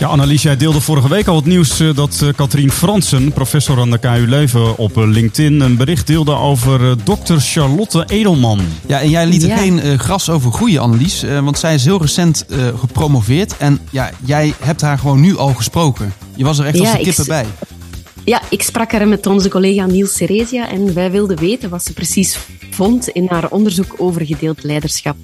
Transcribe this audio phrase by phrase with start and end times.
[0.00, 3.80] Ja, Annelies, jij deelde vorige week al het nieuws eh, dat eh, Katrien Fransen, professor
[3.80, 8.60] aan de KU Leuven, op eh, LinkedIn een bericht deelde over dokter Charlotte Edelman.
[8.86, 9.56] Ja, en jij liet er Ja.
[9.56, 11.22] geen gras over groeien, Annelies.
[11.22, 13.56] eh, want zij is heel recent eh, gepromoveerd.
[13.56, 16.12] En ja, jij hebt haar gewoon nu al gesproken.
[16.36, 17.46] Je was er echt Ja, als de kippen bij.
[18.24, 21.92] Ja, ik sprak er met onze collega Niels Ceresia en wij wilden weten wat ze
[21.92, 22.38] precies
[22.70, 25.16] vond in haar onderzoek over gedeeld leiderschap.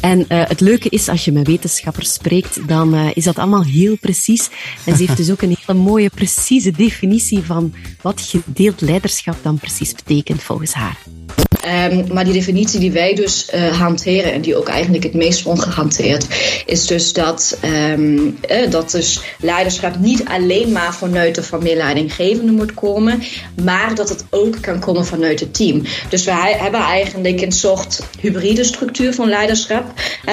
[0.00, 3.64] En eh, het leuke is, als je met wetenschappers spreekt, dan eh, is dat allemaal
[3.64, 4.50] heel precies.
[4.84, 9.58] En ze heeft dus ook een hele mooie, precieze definitie van wat gedeeld leiderschap dan
[9.58, 11.17] precies betekent volgens haar.
[11.62, 15.42] Ehm, maar die definitie die wij dus eh, hanteren en die ook eigenlijk het meest
[15.42, 16.26] wordt gehanteerd,
[16.66, 22.52] is dus dat, ehm, eh, dat dus leiderschap niet alleen maar vanuit de formele leidinggevende
[22.52, 23.22] moet komen,
[23.64, 25.82] maar dat het ook kan komen vanuit het team.
[26.08, 29.84] Dus we hebben eigenlijk een soort hybride structuur van leiderschap,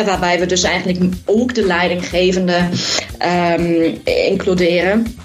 [0.06, 2.70] waarbij we dus eigenlijk ook de leidinggevende
[3.18, 5.16] ehm, includeren.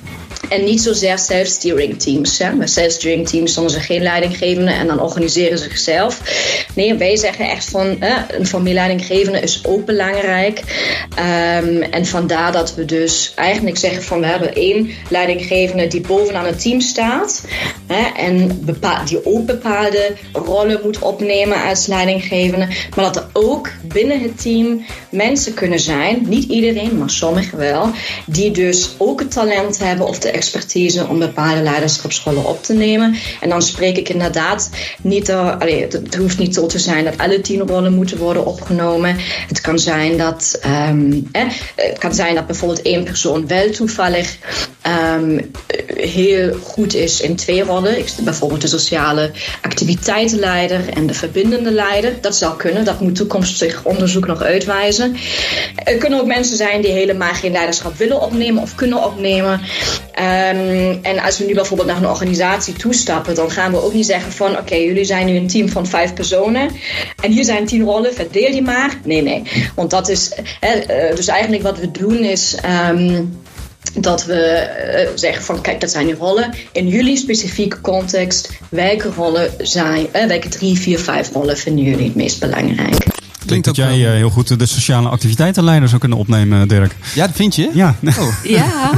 [0.51, 2.39] En niet zozeer self-steering teams.
[2.39, 2.53] Hè.
[2.53, 6.21] Met self-steering teams dan is er geen leidinggevende en dan organiseren ze zichzelf.
[6.75, 10.63] Nee, wij zeggen echt van hè, een familieleidinggevende is ook belangrijk.
[11.15, 16.47] Ehm, en vandaar dat we dus eigenlijk zeggen van we hebben één leidinggevende die bovenaan
[16.47, 17.45] het team staat.
[17.87, 18.65] Hè, en
[19.05, 22.67] die ook bepaalde rollen moet opnemen als leidinggevende.
[22.97, 27.91] Maar dat er ook binnen het team mensen kunnen zijn, niet iedereen, maar sommigen wel,
[28.27, 33.15] die dus ook het talent hebben of de expertise om bepaalde leiderschapsrollen op te nemen.
[33.41, 34.71] En dan spreek ik inderdaad
[35.03, 38.47] niet, er, allee, het, hoeft niet zo te zijn dat alle tien rollen moeten worden
[38.47, 39.17] opgenomen.
[39.49, 41.43] Het kan zijn dat, ehm, eh,
[41.77, 44.37] het kan zijn dat bijvoorbeeld één persoon wel toevallig
[44.81, 45.41] ehm,
[45.95, 47.99] heel goed is in twee rollen.
[47.99, 49.31] Ik, bijvoorbeeld de sociale
[49.63, 52.13] activiteitenleider en de verbindende leider.
[52.21, 55.17] Dat zou kunnen, dat moet toekomstig onderzoek nog uitwijzen.
[55.85, 59.61] Er kunnen ook mensen zijn die helemaal geen leiderschap willen opnemen of kunnen opnemen.
[60.21, 64.07] Ehm, en als we nu bijvoorbeeld naar een organisatie toestappen, dan gaan we ook niet
[64.07, 66.71] zeggen van oké, jullie zijn nu een team van vijf personen
[67.23, 68.99] en hier zijn tien rollen, verdeel die maar.
[69.05, 69.43] Nee, nee.
[69.75, 70.71] Want dat is, eh,
[71.15, 72.55] dus eigenlijk wat we doen is.
[72.63, 73.23] ehm,
[73.95, 76.55] dat we eh, zeggen van kijk, dat zijn die rollen.
[76.73, 82.15] In jullie specifieke context, welke rollen zijn, welke drie, vier, vijf rollen vinden jullie het
[82.15, 83.10] meest belangrijk?
[83.43, 84.07] Ik denk dat jij wel.
[84.09, 86.97] eh, heel goed de sociale activiteitenleider zou kunnen opnemen, Dirk.
[87.15, 87.71] Ja, dat vind je?
[87.75, 88.27] Ja, Oh.
[88.57, 88.91] Ja,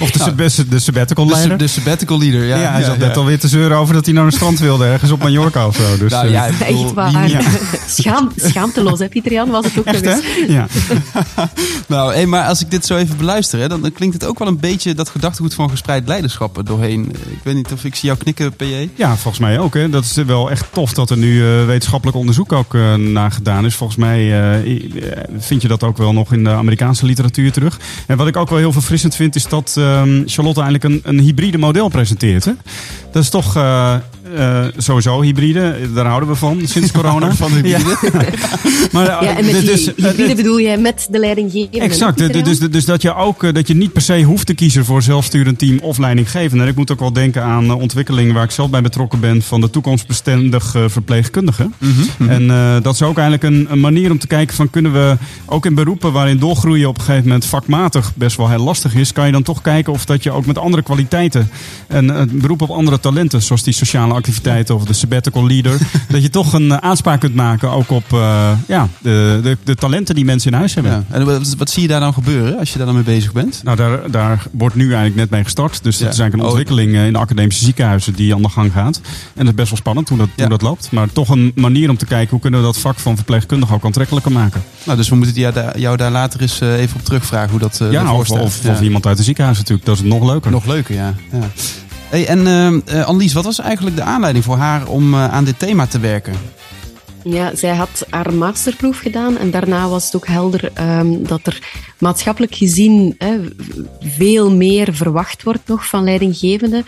[0.00, 1.58] of de, sab- de sabbatical De, leider.
[1.58, 2.56] de sabbatical leader, ja.
[2.56, 5.10] ja, hij zat net alweer te zeuren over dat hij naar een strand wilde, ergens
[5.10, 5.98] op Mallorca of zo.
[5.98, 7.28] Dus, Nou eh, ja, ik bedoel, echt waar.
[7.28, 7.40] Ja.
[7.88, 9.50] Schaam, schaamteloos, hè Pieter-Jan?
[9.50, 10.40] Was het ook echt nog hè?
[10.40, 10.48] eens.
[10.50, 10.66] Ja.
[11.86, 14.38] Nou, hey, maar als ik dit zo even beluister, hè, dan, dan klinkt het ook
[14.38, 17.08] wel een beetje dat gedachtegoed van gespreid leiderschap er doorheen.
[17.30, 18.88] Ik weet niet of ik zie jou knikken, PJ.
[18.94, 19.74] Ja, volgens mij ook.
[19.74, 19.90] Hè.
[19.90, 23.42] Dat is wel echt tof dat er nu eh, wetenschappelijk onderzoek ook eh, naar gedaan
[23.44, 23.74] is.
[23.74, 27.80] Volgens mij eh, eh, vind je dat ook wel nog in de Amerikaanse literatuur terug.
[28.06, 31.24] En wat ik ook wel heel verfrissend vind, is dat ehm, Charlotte eigenlijk een, een
[31.24, 32.44] hybride model presenteert.
[32.44, 32.52] Hè.
[33.12, 33.54] Dat is toch
[34.36, 37.34] eh, sowieso hybride, daar houden we van sinds corona.
[37.34, 37.96] Van hybride.
[38.92, 41.78] maar, Ja, en met dit die is- hybride bedoel jij met de leidinggevende.
[41.80, 42.18] Exact.
[42.18, 44.84] Dus, dus, dus dat je ook eh, dat je niet per se hoeft te kiezen
[44.84, 46.62] voor zelfsturend team of leidinggevende.
[46.64, 49.60] En ik moet ook wel denken aan ontwikkelingen waar ik zelf bij betrokken ben van
[49.60, 51.68] de toekomstbestendig eh, verpleegkundige.
[52.28, 55.16] En eh, dat is ook eigenlijk een, een manier om te kijken van kunnen we
[55.46, 59.12] ook in beroepen waarin doorgroeien op een gegeven moment vakmatig best wel heel lastig is,
[59.12, 61.50] kan je dan toch kijken of dat je ook met andere kwaliteiten
[61.88, 66.22] en een beroep op andere talenten, zoals die sociale activiteiten of de sabbatical leader, dat
[66.22, 70.14] je toch een eh, aanspraak kunt maken ook op eh, ja, de, de, de talenten
[70.14, 70.92] die mensen in huis hebben.
[70.92, 71.04] Ja.
[71.08, 73.60] En wat, wat zie je daar dan gebeuren als je daar dan mee bezig bent?
[73.64, 75.82] Nou, daar, daar wordt nu eigenlijk net mee gestart.
[75.82, 76.46] Dus dat is eigenlijk een Oh.
[76.46, 79.00] ontwikkeling eh, in de academische ziekenhuizen die aan de gang gaat.
[79.34, 80.88] En dat is best wel spannend hoe dat, hoe dat loopt.
[80.90, 83.84] Maar toch een manier om te kijken hoe kunnen we dat vak van verpleegkundige ook
[83.84, 84.62] aantrekkelijker maken.
[84.84, 87.80] Nou, dus we moeten jou daar, jou daar later eens even op terugvragen hoe dat
[87.80, 89.86] eh ja, of, of, iemand uit de ziekenhuis natuurlijk.
[89.86, 90.50] Dat is nog leuker.
[90.50, 91.14] Nog leuker, ja.
[91.32, 91.50] ja.
[92.22, 92.46] En
[92.86, 95.98] eh, Annelies, wat was eigenlijk de aanleiding voor haar om eh, aan dit thema te
[95.98, 96.32] werken?
[97.24, 101.62] Ja, zij had haar masterproef gedaan en daarna was het ook helder ehm, dat er
[101.98, 103.16] maatschappelijk gezien
[104.00, 106.84] veel meer verwacht wordt nog van leidinggevenden.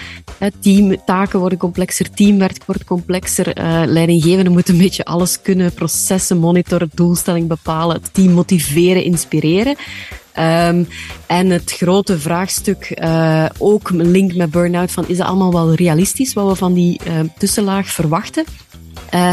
[0.61, 3.52] Teamtaken worden complexer, teamwerk wordt complexer.
[3.88, 9.76] leidinggevenden moeten een beetje alles kunnen, processen monitoren, doelstelling bepalen, het team motiveren, inspireren.
[10.37, 10.85] Ehm,
[11.27, 15.75] en het grote vraagstuk, eh, ook een link met burn-out, van is het allemaal wel
[15.75, 18.44] realistisch wat we van die eh, tussenlaag verwachten?
[19.15, 19.31] Uh,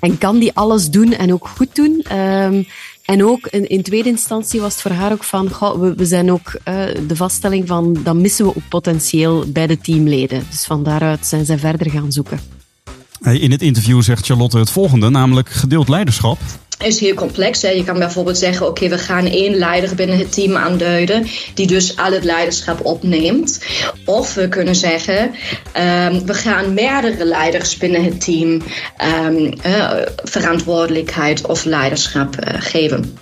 [0.00, 2.04] en kan die alles doen en ook goed doen?
[2.16, 2.66] Um,
[3.04, 5.48] en ook in, in, tweede instantie was het voor haar ook van,
[5.96, 10.46] we, zijn ook uh, de vaststelling van, dat missen we ook potentieel bij de teamleden.
[10.50, 12.40] Dus van daaruit zijn zij verder gaan zoeken.
[13.20, 16.38] In het interview zegt Charlotte het volgende, namelijk gedeeld leiderschap
[16.82, 17.62] is heel complex.
[17.62, 17.68] Hè.
[17.68, 21.96] Je kan bijvoorbeeld zeggen, oké, we gaan één leider binnen het team aanduiden, die dus
[21.96, 23.64] al het leiderschap opneemt.
[24.04, 28.62] Of we kunnen zeggen, um, we gaan meerdere leiders binnen het team
[29.26, 29.90] um, uh,
[30.24, 33.18] verantwoordelijkheid of leiderschap uh, geven.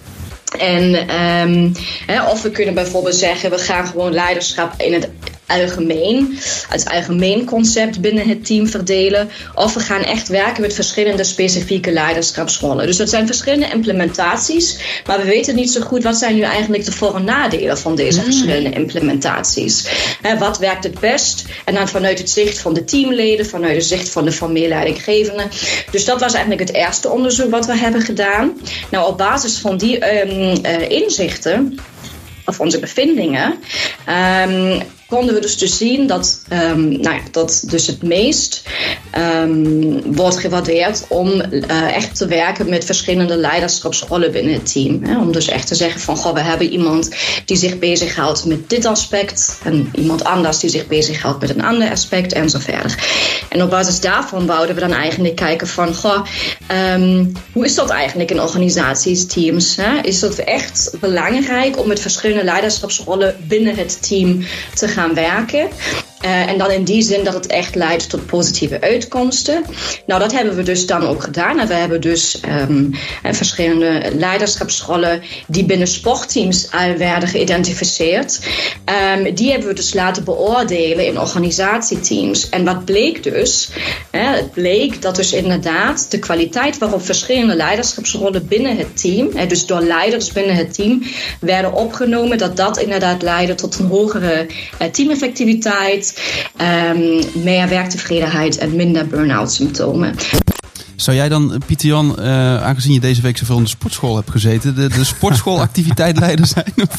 [0.58, 1.72] En, um,
[2.06, 5.08] hè, of we kunnen bijvoorbeeld zeggen, we gaan gewoon leiderschap in het
[5.48, 6.38] algemeen,
[6.70, 9.30] als algemeen concept binnen het team verdelen.
[9.54, 12.86] Of we gaan echt werken met verschillende specifieke leiderschapsrollen.
[12.86, 16.84] Dus dat zijn verschillende implementaties, maar we weten niet zo goed wat zijn nu eigenlijk
[16.84, 18.32] de voor- en nadelen van deze hmm.
[18.32, 19.88] verschillende implementaties.
[20.38, 21.44] wat werkt het best?
[21.64, 25.46] En dan vanuit het zicht van de teamleden, vanuit het zicht van de familieleidinggevende.
[25.90, 28.52] Dus dat was eigenlijk het eerste onderzoek wat we hebben gedaan.
[28.90, 31.78] Nou, op basis van die um, uh, inzichten
[32.46, 33.54] of onze bevindingen,
[34.46, 38.62] um, konden we dus, zien dat, um, nou ja, dat dus het meest
[39.42, 45.04] um, wordt gewaardeerd om uh, echt te werken met verschillende leiderschapsrollen binnen het team.
[45.04, 45.18] Hè?
[45.18, 47.10] Om dus echt te zeggen van, goh, we hebben iemand
[47.44, 51.90] die zich bezighoudt met dit aspect en iemand anders die zich bezighoudt met een ander
[51.90, 52.98] aspect en zo verder.
[53.48, 56.26] En op basis daarvan wouden we dan eigenlijk kijken van, goh,
[56.94, 59.76] um, hoe is dat eigenlijk in organisaties, teams?
[59.76, 60.00] Hè?
[60.02, 64.44] Is dat echt belangrijk om met verschillende leiderschapsrollen binnen het team
[64.74, 65.68] te gaan gaan werken.
[66.24, 69.64] Uh, en dan in die zin dat het echt leidt tot positieve uitkomsten.
[70.06, 71.58] Nou, dat hebben we dus dan ook gedaan.
[71.58, 78.40] En we hebben dus um, verschillende leiderschapsrollen die binnen sportteams al werden geïdentificeerd.
[79.14, 82.48] Um, die hebben we dus laten beoordelen in organisatieteams.
[82.48, 83.68] En wat bleek dus?
[84.10, 89.46] Hè, het bleek dat dus inderdaad de kwaliteit waarop verschillende leiderschapsrollen binnen het team, hè,
[89.46, 91.02] dus door leiders binnen het team,
[91.40, 94.46] werden opgenomen, dat dat inderdaad leidde tot een hogere
[94.92, 96.06] teameffectiviteit
[96.60, 100.14] um, meer werktevredenheid en minder burn-out symptomen.
[101.00, 104.30] Zou jij dan, Pieter Jan, uh, aangezien je deze week zoveel in de sportschool hebt
[104.30, 106.72] gezeten, de, de sportschoolactiviteit leider zijn?
[106.76, 106.98] Of?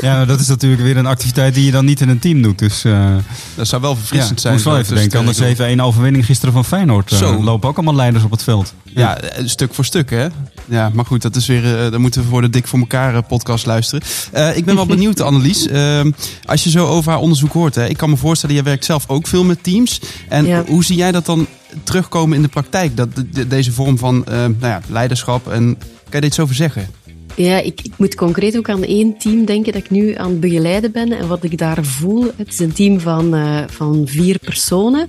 [0.00, 2.58] Ja, dat is natuurlijk weer een activiteit die je dan niet in een team doet.
[2.58, 3.16] Dus, uh,
[3.54, 4.52] dat zou wel verfrissend ja, zijn.
[4.52, 7.12] Moest wel even denken aan de 7-1 overwinning gisteren van Feyenoord.
[7.12, 7.42] Uh, Zo.
[7.42, 8.74] lopen ook allemaal leiders op het veld.
[8.84, 10.26] Ja, ja, stuk voor stuk hè.
[10.64, 13.22] Ja, maar goed, dat is weer, uh, dan moeten we voor de Dik voor elkaar
[13.22, 14.06] podcast luisteren.
[14.54, 15.66] ik ben wel benieuwd, Annelies.
[15.66, 16.10] Ehm,
[16.44, 19.04] als je zo over haar onderzoek hoort, hè, ik kan me voorstellen, je werkt zelf
[19.06, 20.00] ook veel met teams.
[20.28, 20.64] En ja.
[20.66, 21.46] hoe zie jij dat dan
[21.82, 22.96] terugkomen in de praktijk?
[22.96, 23.08] Dat
[23.48, 25.48] deze vorm van uh, nou ja, leiderschap.
[25.48, 26.86] En kan je dit zo over zeggen?
[27.34, 30.40] Ja, ik, ik, moet concreet ook aan één team denken dat ik nu aan het
[30.40, 31.12] begeleiden ben.
[31.12, 35.00] En wat ik daar voel, het is een team van, uh, van vier personen.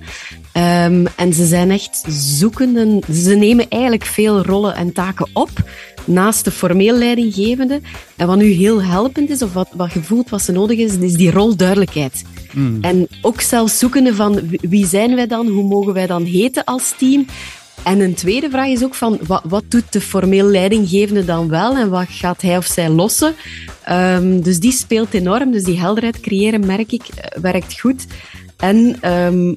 [0.57, 3.01] Um, en ze zijn echt zoekende.
[3.13, 5.49] Ze nemen eigenlijk veel rollen en taken op
[6.05, 7.81] naast de formeel leidinggevende.
[8.15, 11.13] En wat nu heel helpend is, of wat, wat gevoeld wat ze nodig is, is
[11.13, 12.23] die rolduidelijkheid.
[12.53, 12.77] Mm.
[12.81, 16.93] En ook zelfs zoekende van wie zijn wij dan, hoe mogen wij dan heten als
[16.97, 17.25] team.
[17.83, 21.77] En een tweede vraag is ook van wat, wat doet de formeel leidinggevende dan wel
[21.77, 23.35] en wat gaat hij of zij lossen?
[23.89, 25.51] Um, dus die speelt enorm.
[25.51, 27.03] Dus die helderheid creëren, merk ik,
[27.41, 28.05] werkt goed.
[28.57, 29.55] En um,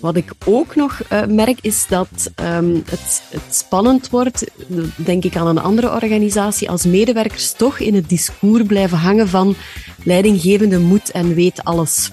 [0.00, 4.44] wat ik ook nog uh, merk is dat um, het, het, spannend wordt,
[4.96, 9.54] denk ik aan een andere organisatie, als medewerkers toch in het discours blijven hangen van
[10.04, 12.10] leidinggevende moet en weet alles.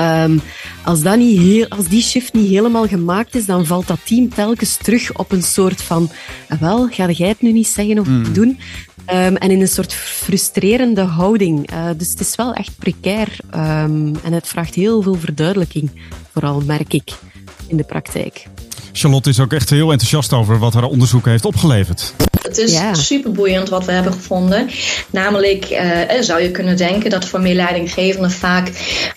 [0.00, 0.40] Um,
[0.84, 4.28] als, dat niet heel, als die shift niet helemaal gemaakt is, dan valt dat team
[4.28, 6.10] telkens terug op een soort van,
[6.48, 8.32] ah, wel, ga jij het nu niet zeggen of mm.
[8.32, 8.58] doen?
[9.10, 11.72] Um, en in een soort frustrerende houding.
[11.72, 15.90] Uh, dus het is wel echt precair um, en het vraagt heel veel verduidelijking,
[16.32, 17.12] vooral merk ik
[17.66, 18.46] in de praktijk.
[18.92, 22.14] Charlotte is ook echt heel enthousiast over wat haar onderzoek heeft opgeleverd.
[22.56, 22.94] Het is ja.
[22.94, 24.70] super boeiend wat we hebben gevonden.
[25.10, 28.68] Namelijk uh, zou je kunnen denken dat formeel leidinggevenden vaak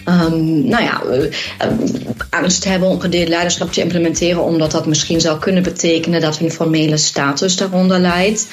[0.06, 1.24] um, nou ja, uh,
[2.30, 6.52] angst hebben om gedeeld leiderschap te implementeren, omdat dat misschien zou kunnen betekenen dat hun
[6.52, 8.48] formele status daaronder leidt.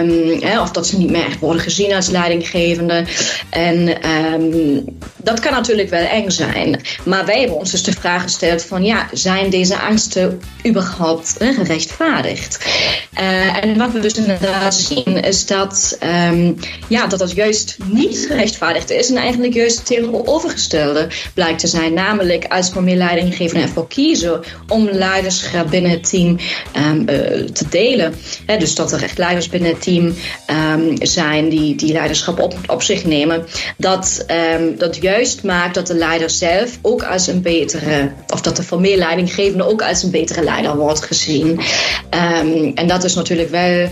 [0.00, 3.04] Um, eh, of dat ze niet meer echt worden gezien als leidinggevende.
[3.50, 4.84] En um,
[5.22, 6.80] dat kan natuurlijk wel eng zijn.
[7.04, 12.66] Maar wij hebben ons dus de vraag gesteld van ja, zijn deze angsten überhaupt gerechtvaardigd?
[13.18, 15.98] Uh, en wat we dus inderdaad zien is dat,
[16.30, 16.56] um,
[16.88, 21.94] ja, dat dat juist niet gerechtvaardigd is en eigenlijk juist het tegenovergestelde blijkt te zijn.
[21.94, 26.38] Namelijk als leidinggevenden ervoor kiezen om leiderschap binnen het team
[26.76, 27.06] um, uh,
[27.44, 28.14] te delen.
[28.58, 30.14] Dus dat er echt leiders binnen het team
[30.46, 34.24] ehm, zijn die, die leiderschap op, op zich nemen, dat
[34.78, 35.11] dat juist
[35.42, 39.82] maakt dat de leider zelf ook als een betere, of dat de formeel leidinggevende ook
[39.82, 41.48] als een betere leider wordt gezien.
[41.50, 43.90] Um, en dat is natuurlijk wel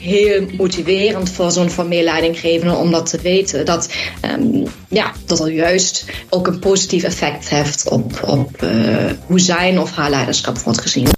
[0.00, 3.66] heel motiverend voor zo'n formeel leidinggevende om dat te weten.
[3.66, 3.92] Dat,
[4.38, 9.80] um, ja, dat er juist ook een positief effect heeft op, op uh, hoe zijn
[9.80, 11.08] of haar leiderschap wordt gezien.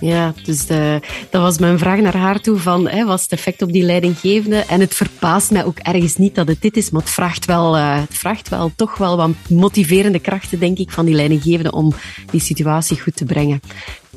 [0.00, 1.00] Ja, dus de,
[1.30, 3.82] dat was mijn vraag naar haar toe van, hè, wat is het effect op die
[3.82, 4.56] leidinggevende?
[4.56, 7.76] En het verbaast mij ook ergens niet dat het dit is, maar het vraagt wel,
[7.76, 11.92] uh, het vraagt wel toch wel wat motiverende krachten, denk ik, van die leidinggevende om
[12.30, 13.60] die situatie goed te brengen.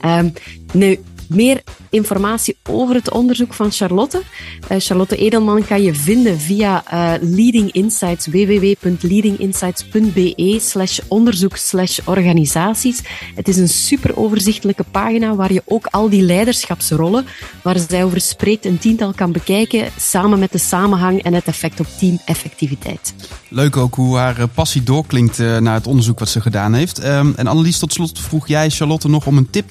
[0.05, 0.33] Um,
[1.35, 4.21] meer informatie over het onderzoek van Charlotte.
[4.71, 13.01] Uh, Charlotte Edelman kan je vinden via uh, Leading Insights, www.leadinginsights.be slash onderzoek slash organisaties.
[13.35, 17.25] Het is een super overzichtelijke pagina waar je ook al die leiderschapsrollen
[17.63, 21.79] waar zij over spreekt een tiental kan bekijken, samen met de samenhang en het effect
[21.79, 23.13] op teameffectiviteit.
[23.49, 27.05] Leuk ook hoe haar passie doorklinkt naar het onderzoek wat ze gedaan heeft.
[27.05, 29.69] Um, en Annelies, tot slot vroeg jij Charlotte nog om een tip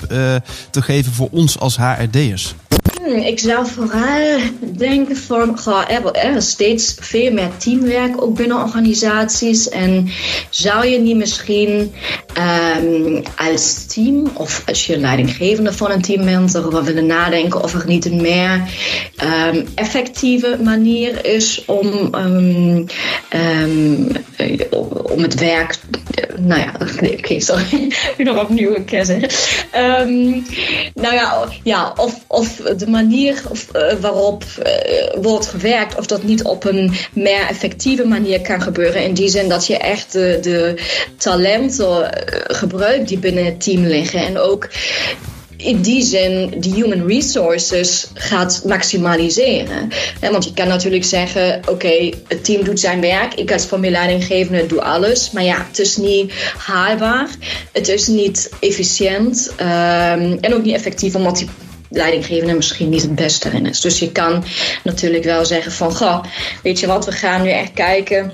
[0.71, 2.55] te geven voor ons als HRD'ers?
[3.03, 4.39] Hmm, ik zou vooral
[4.77, 9.69] denken van er, er steeds veel meer teamwerk ook binnen organisaties.
[9.69, 10.11] En
[10.51, 11.93] zou je niet misschien
[12.41, 17.75] um, als team of als je leidinggevende van een team bent, erover willen nadenken of
[17.75, 18.63] er niet een meer
[19.53, 22.87] um, effectieve manier is om, um,
[25.03, 25.75] om het werk.
[26.37, 26.73] Nou ja,
[27.19, 27.93] oké, sorry.
[28.19, 29.29] nog opnieuw een keer zeggen.
[30.95, 36.23] nou ja, ja of, of de manier of, uh, waarop uh, wordt gewerkt, of dat
[36.23, 39.05] niet op een meer effectieve manier kan gebeuren.
[39.05, 40.75] In die zin dat je echt de
[41.17, 42.11] talenten
[42.47, 44.27] gebruikt die binnen het team liggen.
[44.27, 44.69] En ook
[45.63, 49.89] in die zin die human resources gaat maximaliseren.
[50.21, 53.35] want je kan natuurlijk zeggen, oké, het team doet zijn werk.
[53.35, 55.31] Ik als familieleidinggevende doe alles.
[55.31, 57.29] Maar ja, het is niet haalbaar.
[57.73, 59.53] Het is niet efficiënt.
[59.61, 61.49] Um, en ook niet effectief, omdat die
[61.91, 63.81] leidinggevende misschien niet het beste erin is.
[63.81, 64.45] Dus je kan
[64.85, 66.25] natuurlijk wel zeggen van, goh,
[66.63, 68.33] weet je wat, we gaan nu echt kijken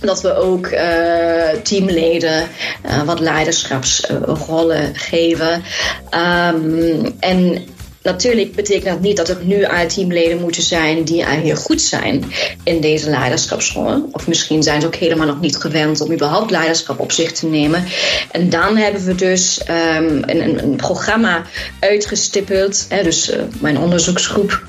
[0.00, 2.48] dat we ook uh, teamleden
[2.86, 5.62] uh, wat leiderschapsrollen geven.
[6.10, 7.66] Um, en
[8.08, 11.80] Natuurlijk betekent dat niet dat er nu al teamleden moeten zijn die al heel goed
[11.80, 12.24] zijn
[12.64, 14.08] in deze leiderschapsrollen.
[14.12, 17.46] Of misschien zijn ze ook helemaal nog niet gewend om überhaupt leiderschap op zich te
[17.46, 17.84] nemen.
[18.30, 19.60] En dan hebben we dus
[19.96, 21.42] um, een, een, programma
[21.80, 22.86] uitgestippeld.
[22.88, 24.62] Hè, dus uh, mijn onderzoeksgroep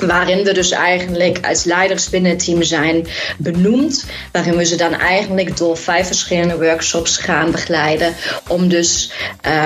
[0.00, 4.04] waarin we dus eigenlijk als leiders binnen het team zijn benoemd.
[4.32, 8.14] Waarin we ze dan eigenlijk door vijf verschillende workshops gaan begeleiden.
[8.48, 9.12] Om dus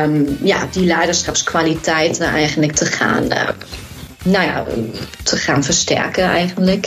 [0.03, 3.49] um, ja, die leiderschapskwaliteiten eigenlijk te gaan, uh,
[4.23, 4.65] nou ja,
[5.23, 6.87] te gaan versterken eigenlijk.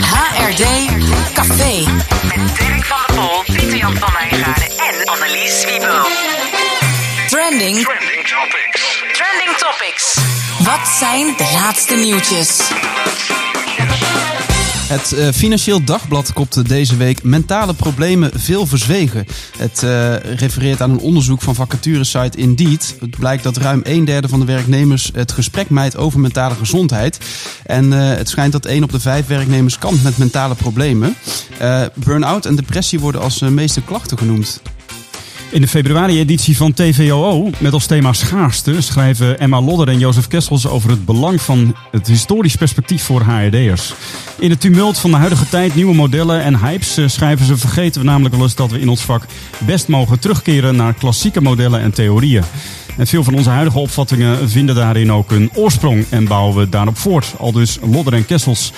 [0.00, 0.64] HRD
[1.34, 1.84] Café.
[2.22, 6.31] Met Dirk van der Pol, Pieter Jan van Wijngaarden en Annelies Wiebel.
[7.32, 7.78] Trending.
[7.78, 9.02] Trending Topics.
[9.12, 10.16] Trending Topics.
[10.58, 12.60] Wat zijn de laatste nieuwtjes?
[14.88, 19.26] Het uh, Financieel Dagblad kopte deze week mentale problemen veel verzwegen.
[19.58, 22.96] Het uh, refereert aan een onderzoek van vacaturesite Indeed.
[23.00, 27.18] Het blijkt dat ruim een derde van de werknemers het gesprek mijt over mentale gezondheid.
[27.66, 31.16] En uh, het schijnt dat één op de vijf werknemers kampt met mentale problemen.
[31.94, 34.60] Burn-out en depressie worden als meeste klachten genoemd.
[35.52, 40.66] In de februari-editie van TVOO met als thema schaarste schrijven Emma Lodder en Jozef Kessels
[40.66, 43.94] over het belang van het historisch perspectief voor HRD'ers.
[44.38, 48.06] In het tumult van de huidige tijd, nieuwe modellen en hypes schrijven ze vergeten we
[48.06, 49.24] namelijk wel eens dat we in ons vak
[49.58, 52.44] best mogen terugkeren naar klassieke modellen en theorieën.
[52.96, 56.98] En veel van onze huidige opvattingen vinden daarin ook een oorsprong en bouwen we daarop
[56.98, 57.34] voort.
[57.38, 58.72] Al dus Lodder en Kessels.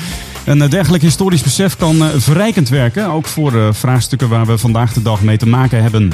[0.45, 5.23] Een dergelijk historisch besef kan verrijkend werken, ook voor vraagstukken waar we vandaag de dag
[5.23, 6.12] mee te maken hebben.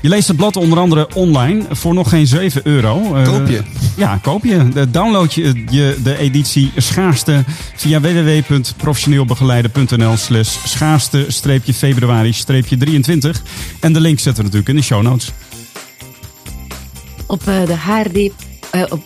[0.00, 2.98] Je leest het blad onder andere online voor nog geen 7 euro.
[3.24, 3.56] Koop je?
[3.56, 3.62] Uh,
[3.96, 4.86] ja, koop je.
[4.90, 7.44] Download je, je de editie Schaarste
[7.76, 13.42] via www.professioneelbegeleider.nl slash schaarste-februari-23.
[13.80, 15.32] En de link zetten we natuurlijk in de show notes.
[17.26, 18.16] Op uh, de HRD...
[18.16, 18.30] Uh,
[18.88, 19.02] op,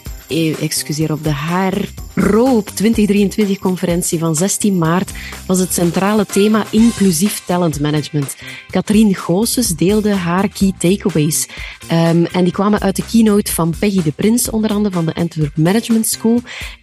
[0.61, 1.77] excuseer, op de HR
[2.21, 5.11] Pro op 2023-conferentie van 16 maart
[5.47, 8.37] was het centrale thema inclusief talent management.
[8.71, 11.49] Katrien Goossens deelde haar key takeaways.
[11.93, 15.15] Um, en die kwamen uit de keynote van Peggy de Prins, onder andere van de
[15.15, 16.41] Antwerp Management School.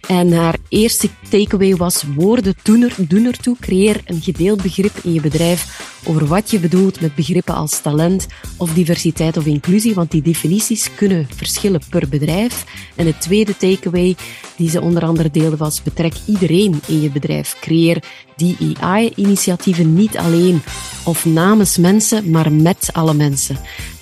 [0.08, 3.56] En haar eerste takeaway was woorden doen, er, doen ertoe.
[3.60, 8.26] Creëer een gedeeld begrip in je bedrijf over wat je bedoelt met begrippen als talent
[8.56, 12.64] of diversiteit of inclusie, want die definities kunnen verschillen per bedrijf.
[12.94, 14.16] En het tweede takeaway
[14.56, 17.56] die ze onder andere deelde was betrek iedereen in je bedrijf.
[17.60, 18.02] Creëer
[18.36, 20.62] DEI-initiatieven niet alleen
[21.04, 23.58] of namens mensen, maar met alle mensen.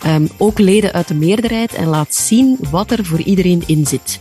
[0.07, 4.21] Um, ook leden uit de meerderheid en laat zien wat er voor iedereen in zit.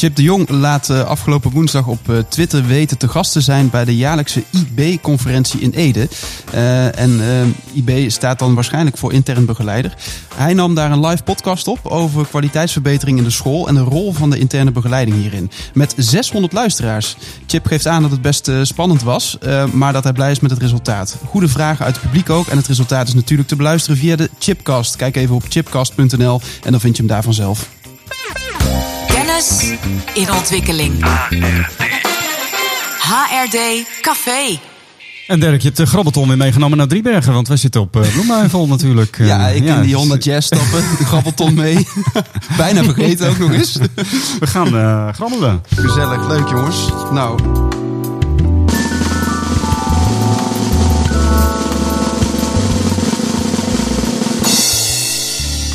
[0.00, 3.70] Chip de Jong laat uh, afgelopen woensdag op uh, Twitter weten te gast te zijn
[3.70, 6.08] bij de jaarlijkse IB-conferentie in Ede.
[6.54, 7.20] Uh, en
[7.72, 9.94] IB staat dan waarschijnlijk voor intern begeleider.
[10.34, 14.12] Hij nam daar een live podcast op over kwaliteitsverbetering in de school en de rol
[14.12, 15.50] van de interne begeleiding hierin.
[15.74, 17.16] Met 600 luisteraars.
[17.46, 19.38] Chip geeft aan dat het best spannend was,
[19.72, 21.16] maar dat hij blij is met het resultaat.
[21.26, 22.46] Goede vragen uit het publiek ook.
[22.46, 24.96] En het resultaat is natuurlijk te beluisteren via de Chipcast.
[24.96, 27.68] Kijk even op chipcast.nl en dan vind je hem daar vanzelf.
[29.40, 29.78] Kennis
[30.14, 31.04] in ontwikkeling.
[32.98, 34.58] HRD Café.
[35.26, 38.12] En Dirk, je hebt de grabbelton weer meegenomen naar Driebergen, want wij zitten op uh,
[38.12, 39.16] Bloemhuivel natuurlijk.
[39.18, 41.86] Ja, ik in die Honda Jazz stappen, de grabbelton mee.
[42.56, 43.78] Bijna vergeten ook nog eens.
[44.40, 45.62] We gaan uh, grabbelen.
[45.74, 46.76] Gezellig, leuk jongens.
[47.12, 47.40] Nou,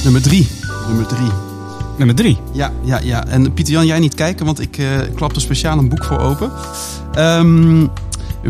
[0.03, 0.47] Nummer drie.
[0.87, 1.54] Nummer drie.
[1.97, 2.37] Nummer drie.
[2.51, 3.25] Ja, ja, ja.
[3.27, 6.19] En Pieter Jan, jij niet kijken, want ik uh, klap er speciaal een boek voor
[6.19, 6.51] open.
[7.17, 7.89] Um,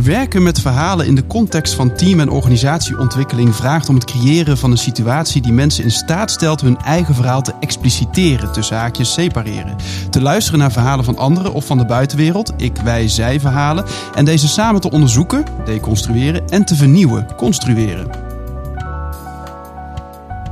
[0.04, 4.72] werken met verhalen in de context van team- en organisatieontwikkeling vraagt om het creëren van
[4.72, 9.76] een situatie die mensen in staat stelt hun eigen verhaal te expliciteren, tussen haakjes separeren.
[10.10, 13.86] Te luisteren naar verhalen van anderen of van de buitenwereld, ik, wij, zij verhalen,
[14.16, 18.25] en deze samen te onderzoeken, deconstrueren en te vernieuwen, construeren.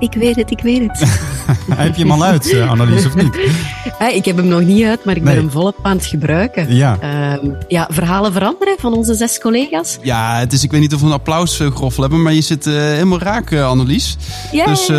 [0.04, 1.00] Ik weet het, ik weet het.
[1.78, 3.36] heb je hem al uit, uh, Annelies, of niet?
[4.20, 6.76] ik heb hem nog niet uit, maar ik ben hem volop aan het gebruiken.
[6.76, 6.98] Ja.
[7.04, 9.98] Uh, ja, verhalen veranderen van onze zes collega's.
[10.02, 12.74] Ja, het is, ik weet niet of we een applausgroffel hebben, maar je zit uh,
[12.74, 14.18] helemaal raak, uh, Annelies.
[14.52, 14.66] Ja.
[14.66, 14.90] Dus,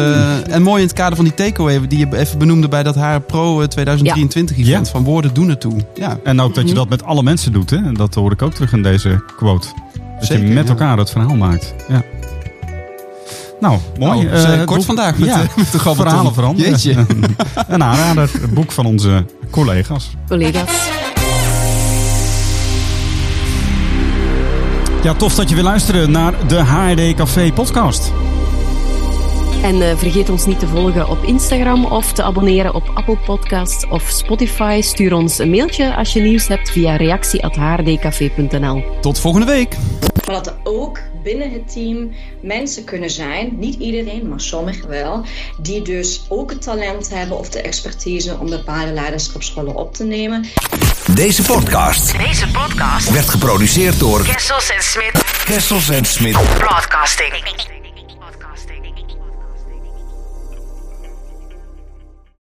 [0.49, 3.21] en mooi in het kader van die takeaway die je even benoemde bij dat HR
[3.27, 4.87] Pro 2023 event.
[4.87, 4.93] Ja.
[4.93, 5.81] Van woorden doen ertoe.
[5.95, 6.19] Ja.
[6.23, 7.77] En ook dat je dat met alle mensen doet, hè?
[7.77, 9.67] En dat hoor ik ook terug in deze quote.
[10.19, 11.75] Dat Zeker, je met elkaar het verhaal maakt.
[11.89, 12.03] Ja.
[13.65, 14.23] Nou, mooi.
[14.23, 16.71] Nou, uh, kort boek, vandaag met, ja, de, met de verhalen veranderen.
[16.71, 16.95] Jeetje.
[17.69, 20.11] een aanrader, het boek van onze collega's.
[20.29, 20.71] Collega's.
[25.03, 28.13] Ja, tof dat je weer luisteren naar de HRD Café podcast.
[29.63, 33.87] En uh, vergeet ons niet te volgen op Instagram of te abonneren op Apple Podcasts
[33.89, 34.81] of Spotify.
[34.83, 38.85] Stuur ons een mailtje als je nieuws hebt via reactie.hrdcafé.nl.
[39.01, 39.77] Tot volgende week.
[40.27, 45.25] Er ook binnen het team mensen kunnen zijn, niet iedereen, maar sommigen wel,
[45.59, 50.45] die dus ook het talent hebben of de expertise om bepaalde leiderschapsrollen op te nemen.
[51.15, 57.74] Deze podcast, Deze podcast werd geproduceerd door Kessels en Smit Kessels en Smit Broadcasting.